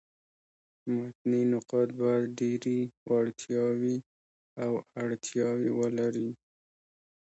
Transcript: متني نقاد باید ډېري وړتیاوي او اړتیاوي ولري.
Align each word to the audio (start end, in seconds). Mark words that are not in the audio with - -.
متني 0.95 1.41
نقاد 1.51 1.89
باید 1.99 2.25
ډېري 2.39 2.79
وړتیاوي 3.09 3.97
او 4.63 4.71
اړتیاوي 5.01 5.71
ولري. 5.79 6.29